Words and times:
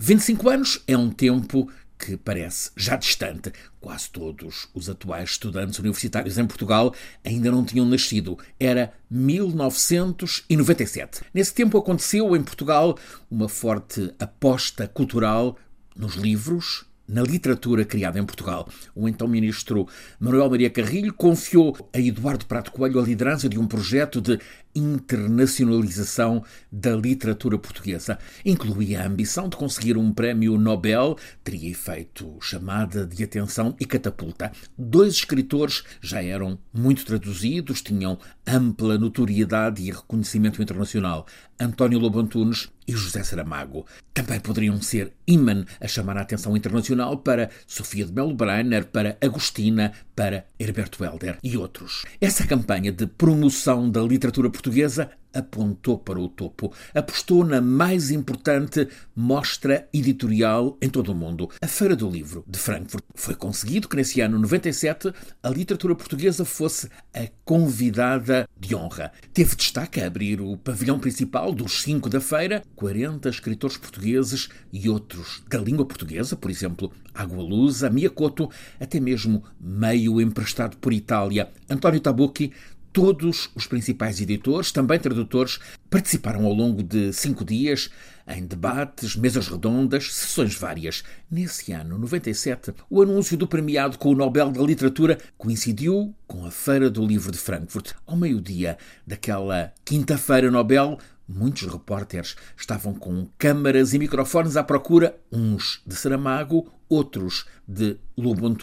25 0.00 0.48
anos 0.48 0.80
é 0.86 0.96
um 0.96 1.10
tempo 1.10 1.68
que 1.98 2.16
parece 2.16 2.70
já 2.76 2.94
distante. 2.94 3.52
Quase 3.80 4.08
todos 4.10 4.68
os 4.72 4.88
atuais 4.88 5.30
estudantes 5.30 5.80
universitários 5.80 6.38
em 6.38 6.46
Portugal 6.46 6.94
ainda 7.24 7.50
não 7.50 7.64
tinham 7.64 7.84
nascido. 7.84 8.38
Era 8.60 8.92
1997. 9.10 11.22
Nesse 11.34 11.52
tempo 11.52 11.76
aconteceu 11.76 12.36
em 12.36 12.44
Portugal 12.44 12.96
uma 13.28 13.48
forte 13.48 14.14
aposta 14.20 14.86
cultural 14.86 15.58
nos 15.96 16.14
livros, 16.14 16.86
na 17.08 17.22
literatura 17.22 17.84
criada 17.84 18.18
em 18.18 18.24
Portugal. 18.24 18.68
O 18.94 19.08
então 19.08 19.26
ministro 19.26 19.88
Manuel 20.20 20.50
Maria 20.50 20.68
Carrilho 20.68 21.12
confiou 21.14 21.74
a 21.92 21.98
Eduardo 21.98 22.46
Prato 22.46 22.70
Coelho 22.70 23.00
a 23.00 23.02
liderança 23.02 23.48
de 23.48 23.58
um 23.58 23.66
projeto 23.66 24.20
de 24.20 24.38
internacionalização 24.74 26.44
da 26.70 26.94
literatura 26.94 27.58
portuguesa. 27.58 28.18
Incluía 28.44 29.02
a 29.02 29.06
ambição 29.06 29.48
de 29.48 29.56
conseguir 29.56 29.96
um 29.96 30.12
prémio 30.12 30.58
Nobel, 30.58 31.16
teria 31.42 31.70
efeito 31.70 32.36
chamada 32.40 33.06
de 33.06 33.24
atenção 33.24 33.74
e 33.80 33.86
catapulta. 33.86 34.52
Dois 34.76 35.14
escritores 35.14 35.82
já 36.00 36.22
eram 36.22 36.58
muito 36.72 37.04
traduzidos, 37.04 37.82
tinham 37.82 38.18
ampla 38.46 38.98
notoriedade 38.98 39.82
e 39.82 39.90
reconhecimento 39.90 40.62
internacional. 40.62 41.26
António 41.58 41.98
Lobo 41.98 42.20
Antunes 42.20 42.68
e 42.88 42.92
José 42.92 43.22
Saramago. 43.22 43.86
Também 44.14 44.40
poderiam 44.40 44.80
ser 44.80 45.12
imã 45.26 45.64
a 45.78 45.86
chamar 45.86 46.16
a 46.16 46.22
atenção 46.22 46.56
internacional 46.56 47.18
para 47.18 47.50
Sofia 47.66 48.06
de 48.06 48.12
Melo 48.12 48.34
Breiner, 48.34 48.86
para 48.86 49.18
Agostina, 49.20 49.92
para 50.16 50.46
Herberto 50.58 51.04
Helder 51.04 51.38
e 51.44 51.56
outros. 51.56 52.04
Essa 52.20 52.46
campanha 52.46 52.90
de 52.90 53.06
promoção 53.06 53.90
da 53.90 54.00
literatura 54.00 54.48
portuguesa 54.48 55.10
apontou 55.38 55.98
para 55.98 56.18
o 56.18 56.28
topo, 56.28 56.72
apostou 56.94 57.44
na 57.44 57.60
mais 57.60 58.10
importante 58.10 58.88
mostra 59.14 59.88
editorial 59.92 60.76
em 60.82 60.88
todo 60.88 61.12
o 61.12 61.14
mundo, 61.14 61.50
a 61.60 61.66
Feira 61.66 61.94
do 61.94 62.10
Livro 62.10 62.44
de 62.46 62.58
Frankfurt. 62.58 63.04
Foi 63.14 63.34
conseguido 63.34 63.88
que 63.88 63.96
nesse 63.96 64.20
ano 64.20 64.38
97 64.38 65.12
a 65.42 65.48
literatura 65.48 65.94
portuguesa 65.94 66.44
fosse 66.44 66.88
a 67.14 67.28
convidada 67.44 68.48
de 68.58 68.74
honra. 68.74 69.12
Teve 69.32 69.56
destaque 69.56 70.00
a 70.00 70.06
abrir 70.06 70.40
o 70.40 70.56
pavilhão 70.56 70.98
principal 70.98 71.52
dos 71.52 71.82
cinco 71.82 72.08
da 72.08 72.20
feira, 72.20 72.62
40 72.76 73.28
escritores 73.28 73.76
portugueses 73.76 74.48
e 74.72 74.88
outros 74.88 75.42
da 75.48 75.58
língua 75.58 75.86
portuguesa, 75.86 76.36
por 76.36 76.50
exemplo, 76.50 76.92
Água 77.14 77.42
Lusa, 77.42 77.90
Miyakoto, 77.90 78.50
até 78.78 79.00
mesmo 79.00 79.42
meio 79.60 80.20
emprestado 80.20 80.76
por 80.76 80.92
Itália, 80.92 81.50
António 81.68 82.00
Tabucchi, 82.00 82.52
Todos 82.92 83.50
os 83.54 83.66
principais 83.66 84.20
editores, 84.20 84.72
também 84.72 84.98
tradutores, 84.98 85.58
participaram 85.90 86.44
ao 86.44 86.52
longo 86.52 86.82
de 86.82 87.12
cinco 87.12 87.44
dias 87.44 87.90
em 88.26 88.46
debates, 88.46 89.16
mesas 89.16 89.48
redondas, 89.48 90.12
sessões 90.12 90.54
várias. 90.54 91.02
Nesse 91.30 91.72
ano, 91.72 91.98
97, 91.98 92.74
o 92.90 93.02
anúncio 93.02 93.36
do 93.36 93.46
premiado 93.46 93.98
com 93.98 94.10
o 94.10 94.14
Nobel 94.14 94.50
da 94.50 94.62
Literatura 94.62 95.18
coincidiu 95.36 96.14
com 96.26 96.44
a 96.44 96.50
Feira 96.50 96.90
do 96.90 97.04
Livro 97.06 97.32
de 97.32 97.38
Frankfurt. 97.38 97.92
Ao 98.06 98.16
meio-dia 98.16 98.76
daquela 99.06 99.72
quinta-feira 99.84 100.50
Nobel, 100.50 100.98
muitos 101.26 101.62
repórteres 101.70 102.36
estavam 102.56 102.94
com 102.94 103.28
câmaras 103.38 103.94
e 103.94 103.98
microfones 103.98 104.56
à 104.56 104.62
procura, 104.62 105.18
uns 105.32 105.82
de 105.86 105.94
Saramago, 105.94 106.70
outros 106.88 107.46
de 107.66 107.96
Lobo 108.16 108.54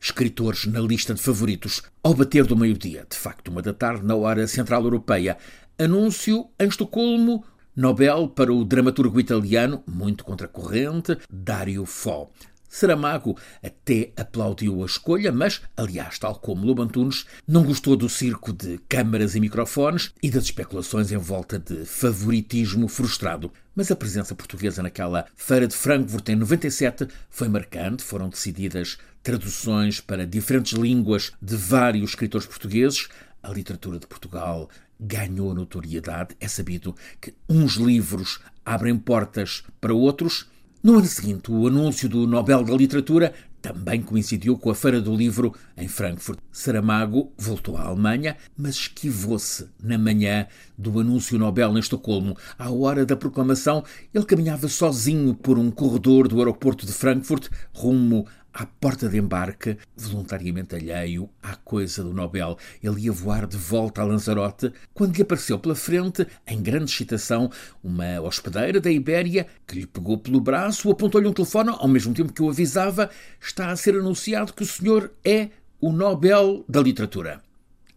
escritores 0.00 0.66
na 0.66 0.80
lista 0.80 1.14
de 1.14 1.22
favoritos, 1.22 1.82
ao 2.02 2.14
bater 2.14 2.44
do 2.44 2.56
meio-dia, 2.56 3.06
de 3.08 3.16
facto, 3.16 3.48
uma 3.48 3.62
da 3.62 3.72
tarde, 3.72 4.04
na 4.04 4.14
hora 4.14 4.46
central 4.46 4.82
europeia. 4.84 5.36
Anúncio 5.78 6.46
em 6.58 6.68
Estocolmo, 6.68 7.44
Nobel 7.74 8.28
para 8.28 8.52
o 8.52 8.64
dramaturgo 8.64 9.18
italiano, 9.18 9.82
muito 9.86 10.24
contracorrente, 10.24 11.16
Dario 11.30 11.86
Fo. 11.86 12.30
Saramago 12.72 13.36
até 13.62 14.12
aplaudiu 14.16 14.82
a 14.82 14.86
escolha, 14.86 15.30
mas, 15.30 15.60
aliás, 15.76 16.18
tal 16.18 16.36
como 16.36 16.64
Lobo 16.64 16.80
Antunes, 16.80 17.26
não 17.46 17.64
gostou 17.64 17.94
do 17.94 18.08
circo 18.08 18.50
de 18.50 18.78
câmaras 18.88 19.36
e 19.36 19.40
microfones 19.40 20.14
e 20.22 20.30
das 20.30 20.44
especulações 20.44 21.12
em 21.12 21.18
volta 21.18 21.58
de 21.58 21.84
favoritismo 21.84 22.88
frustrado. 22.88 23.52
Mas 23.76 23.90
a 23.90 23.96
presença 23.96 24.34
portuguesa 24.34 24.82
naquela 24.82 25.26
feira 25.36 25.68
de 25.68 25.76
Frankfurt 25.76 26.26
em 26.30 26.36
97 26.36 27.08
foi 27.28 27.46
marcante, 27.46 28.02
foram 28.02 28.30
decididas 28.30 28.96
traduções 29.22 30.00
para 30.00 30.26
diferentes 30.26 30.72
línguas 30.72 31.30
de 31.42 31.56
vários 31.56 32.10
escritores 32.12 32.46
portugueses. 32.46 33.06
A 33.42 33.50
literatura 33.50 33.98
de 33.98 34.06
Portugal 34.06 34.70
ganhou 34.98 35.52
notoriedade. 35.52 36.34
É 36.40 36.48
sabido 36.48 36.96
que 37.20 37.34
uns 37.46 37.74
livros 37.74 38.40
abrem 38.64 38.96
portas 38.96 39.62
para 39.78 39.92
outros 39.92 40.50
no 40.82 40.98
ano 40.98 41.06
seguinte, 41.06 41.50
o 41.50 41.68
anúncio 41.68 42.08
do 42.08 42.26
Nobel 42.26 42.64
da 42.64 42.74
Literatura 42.74 43.32
também 43.62 44.02
coincidiu 44.02 44.58
com 44.58 44.68
a 44.68 44.74
Feira 44.74 45.00
do 45.00 45.14
Livro 45.14 45.54
em 45.76 45.86
Frankfurt. 45.86 46.40
Saramago 46.50 47.32
voltou 47.38 47.76
à 47.76 47.82
Alemanha, 47.82 48.36
mas 48.58 48.74
esquivou-se 48.74 49.68
na 49.80 49.96
manhã 49.96 50.48
do 50.76 50.98
anúncio 50.98 51.38
Nobel 51.38 51.76
em 51.76 51.78
Estocolmo. 51.78 52.36
À 52.58 52.68
hora 52.70 53.06
da 53.06 53.14
proclamação, 53.14 53.84
ele 54.12 54.24
caminhava 54.24 54.66
sozinho 54.66 55.32
por 55.34 55.56
um 55.56 55.70
corredor 55.70 56.26
do 56.26 56.38
aeroporto 56.38 56.84
de 56.84 56.92
Frankfurt 56.92 57.48
rumo 57.72 58.26
à 58.52 58.66
porta 58.66 59.08
de 59.08 59.18
embarque, 59.18 59.76
voluntariamente 59.96 60.74
alheio 60.74 61.28
à 61.42 61.56
coisa 61.56 62.02
do 62.02 62.12
Nobel. 62.12 62.58
Ele 62.82 63.02
ia 63.02 63.12
voar 63.12 63.46
de 63.46 63.56
volta 63.56 64.02
a 64.02 64.04
Lanzarote 64.04 64.72
quando 64.92 65.16
lhe 65.16 65.22
apareceu 65.22 65.58
pela 65.58 65.74
frente, 65.74 66.26
em 66.46 66.62
grande 66.62 66.90
excitação, 66.90 67.50
uma 67.82 68.20
hospedeira 68.20 68.80
da 68.80 68.90
Ibéria 68.90 69.46
que 69.66 69.76
lhe 69.80 69.86
pegou 69.86 70.18
pelo 70.18 70.40
braço, 70.40 70.90
apontou-lhe 70.90 71.28
um 71.28 71.32
telefone, 71.32 71.70
ao 71.70 71.88
mesmo 71.88 72.14
tempo 72.14 72.32
que 72.32 72.42
o 72.42 72.50
avisava: 72.50 73.10
está 73.40 73.70
a 73.70 73.76
ser 73.76 73.94
anunciado 73.96 74.52
que 74.52 74.62
o 74.62 74.66
senhor 74.66 75.10
é 75.24 75.48
o 75.80 75.92
Nobel 75.92 76.64
da 76.68 76.80
Literatura. 76.80 77.40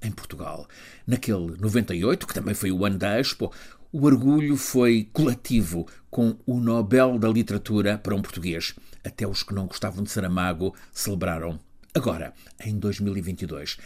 Em 0.01 0.11
Portugal, 0.11 0.67
naquele 1.07 1.55
98, 1.59 2.27
que 2.27 2.33
também 2.33 2.53
foi 2.53 2.71
o 2.71 2.85
ano 2.85 2.97
da 2.97 3.19
Expo, 3.19 3.51
o 3.95 4.03
orgulho 4.07 4.57
foi 4.57 5.07
coletivo 5.13 5.87
com 6.11 6.35
o 6.45 6.59
Nobel 6.59 7.17
da 7.17 7.29
Literatura 7.29 7.97
para 7.97 8.13
um 8.13 8.21
português. 8.21 8.75
Até 9.01 9.25
os 9.25 9.41
que 9.41 9.53
não 9.53 9.67
gostavam 9.67 10.03
de 10.03 10.11
Saramago 10.11 10.75
celebraram. 10.91 11.57
Agora, 11.93 12.33
em 12.59 12.77
2022, 12.77 13.77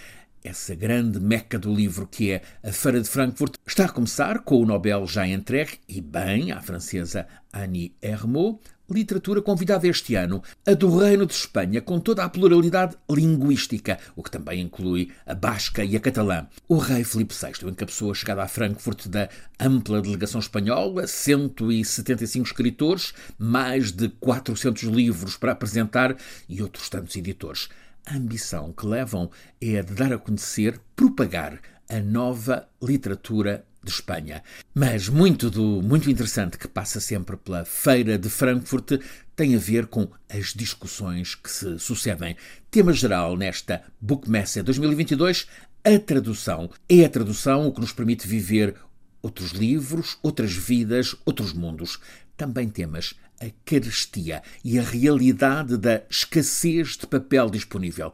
essa 0.44 0.74
grande 0.74 1.20
meca 1.20 1.60
do 1.60 1.72
livro 1.72 2.08
que 2.08 2.32
é 2.32 2.42
a 2.64 2.72
Feira 2.72 3.00
de 3.00 3.08
Frankfurt 3.08 3.54
está 3.68 3.86
a 3.86 3.90
começar 3.90 4.40
com 4.40 4.60
o 4.60 4.66
Nobel 4.66 5.06
já 5.06 5.28
entregue, 5.28 5.80
e 5.88 6.02
bem, 6.02 6.52
à 6.52 6.60
francesa 6.60 7.28
Annie 7.54 7.94
Ernaux, 8.02 8.60
literatura 8.92 9.42
convidada 9.42 9.88
este 9.88 10.16
ano, 10.16 10.42
a 10.66 10.74
do 10.74 10.98
Reino 10.98 11.26
de 11.26 11.34
Espanha, 11.34 11.82
com 11.82 12.00
toda 12.00 12.24
a 12.24 12.30
pluralidade 12.30 12.96
linguística, 13.10 14.00
o 14.16 14.24
que 14.24 14.32
também 14.32 14.62
inclui 14.62 15.12
a 15.26 15.34
basca 15.34 15.84
e 15.84 15.96
a 15.96 16.00
catalã. 16.00 16.48
O 16.68 16.78
rei 16.78 17.04
Filipe 17.04 17.34
VI 17.34 17.70
encabeçou 17.70 18.12
a 18.12 18.14
chegada 18.14 18.44
a 18.44 18.48
Frankfurt 18.48 19.08
da 19.08 19.30
ampla 19.60 20.02
delegação 20.02 20.40
espanhola, 20.40 21.08
175 21.08 22.48
escritores, 22.48 23.14
mais 23.38 23.92
de 23.92 24.10
400 24.10 24.84
livros 24.84 25.38
para 25.38 25.52
apresentar 25.52 26.16
e 26.48 26.62
outros 26.62 26.90
tantos 26.90 27.16
editores. 27.16 27.70
A 28.06 28.16
ambição 28.16 28.74
que 28.74 28.86
levam 28.86 29.30
é 29.62 29.80
a 29.80 29.82
de 29.82 29.94
dar 29.94 30.12
a 30.14 30.18
conhecer, 30.18 30.80
propagar 30.96 31.60
a 31.90 32.00
nova 32.00 32.68
literatura 32.82 33.66
de 33.84 33.92
Espanha. 33.92 34.44
Mas 34.74 35.10
muito 35.10 35.50
do 35.50 35.82
muito 35.82 36.10
interessante 36.10 36.58
que 36.58 36.68
passa 36.68 37.00
sempre 37.00 37.38
pela 37.38 37.66
Feira 37.66 38.18
de 38.18 38.30
Frankfurt 38.30 39.00
tem 39.36 39.56
a 39.56 39.60
ver 39.60 39.88
com 39.88 40.10
as 40.30 40.54
discussões 40.54 41.36
que 41.36 41.50
se 41.50 41.80
sucedem. 41.80 42.36
Tema 42.70 42.92
geral 42.92 43.38
nesta 43.38 43.82
Bookmesse 44.00 44.62
2022, 44.62 45.48
a 45.84 45.98
tradução. 45.98 46.70
É 46.88 47.06
a 47.06 47.10
tradução 47.10 47.68
o 47.68 47.72
que 47.72 47.82
nos 47.82 47.94
permite 47.94 48.28
viver 48.28 48.76
outros 49.22 49.52
livros, 49.52 50.18
outras 50.22 50.54
vidas, 50.54 51.16
outros 51.26 51.54
mundos. 51.54 52.00
Também 52.36 52.70
temas 52.70 53.16
a 53.42 53.48
carestia 53.64 54.44
e 54.64 54.78
a 54.78 54.84
realidade 54.84 55.78
da 55.78 56.04
escassez 56.10 56.98
de 56.98 57.08
papel 57.08 57.50
disponível 57.50 58.14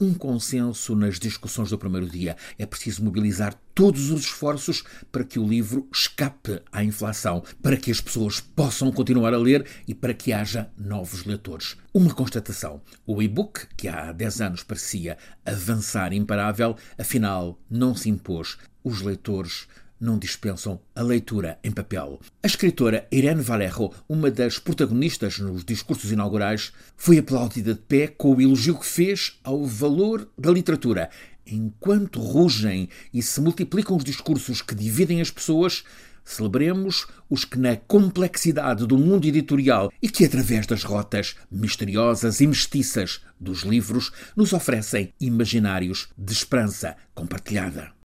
um 0.00 0.14
consenso 0.14 0.94
nas 0.94 1.18
discussões 1.18 1.70
do 1.70 1.78
primeiro 1.78 2.08
dia. 2.08 2.36
É 2.58 2.66
preciso 2.66 3.04
mobilizar 3.04 3.54
todos 3.74 4.10
os 4.10 4.22
esforços 4.22 4.84
para 5.10 5.24
que 5.24 5.38
o 5.38 5.46
livro 5.46 5.88
escape 5.92 6.60
à 6.70 6.84
inflação, 6.84 7.42
para 7.62 7.76
que 7.76 7.90
as 7.90 8.00
pessoas 8.00 8.40
possam 8.40 8.90
continuar 8.92 9.34
a 9.34 9.38
ler 9.38 9.66
e 9.86 9.94
para 9.94 10.14
que 10.14 10.32
haja 10.32 10.70
novos 10.76 11.24
leitores. 11.24 11.76
Uma 11.92 12.14
constatação: 12.14 12.82
o 13.06 13.22
e-book, 13.22 13.66
que 13.76 13.88
há 13.88 14.12
10 14.12 14.40
anos 14.40 14.62
parecia 14.62 15.18
avançar 15.44 16.12
imparável, 16.12 16.76
afinal 16.98 17.58
não 17.70 17.94
se 17.94 18.08
impôs. 18.08 18.58
Os 18.82 19.00
leitores 19.00 19.66
não 20.00 20.18
dispensam 20.18 20.80
a 20.94 21.02
leitura 21.02 21.58
em 21.62 21.70
papel. 21.70 22.20
A 22.42 22.46
escritora 22.46 23.06
Irene 23.10 23.42
Vallejo, 23.42 23.90
uma 24.08 24.30
das 24.30 24.58
protagonistas 24.58 25.38
nos 25.38 25.64
discursos 25.64 26.12
inaugurais, 26.12 26.72
foi 26.96 27.18
aplaudida 27.18 27.74
de 27.74 27.80
pé 27.80 28.06
com 28.06 28.34
o 28.34 28.40
elogio 28.40 28.78
que 28.78 28.86
fez 28.86 29.38
ao 29.42 29.64
valor 29.64 30.28
da 30.36 30.50
literatura. 30.50 31.10
enquanto 31.46 32.20
rugem 32.20 32.88
e 33.12 33.22
se 33.22 33.38
multiplicam 33.38 33.96
os 33.96 34.04
discursos 34.04 34.62
que 34.62 34.74
dividem 34.74 35.20
as 35.20 35.30
pessoas, 35.30 35.84
celebremos 36.24 37.06
os 37.28 37.44
que, 37.44 37.58
na 37.58 37.76
complexidade 37.76 38.86
do 38.86 38.96
mundo 38.96 39.26
editorial 39.26 39.92
e 40.00 40.08
que, 40.08 40.24
através 40.24 40.66
das 40.66 40.82
rotas 40.82 41.36
misteriosas 41.50 42.40
e 42.40 42.46
mestiças 42.46 43.20
dos 43.38 43.62
livros, 43.62 44.10
nos 44.34 44.52
oferecem 44.52 45.12
imaginários 45.20 46.08
de 46.16 46.32
esperança 46.32 46.96
compartilhada. 47.14 47.94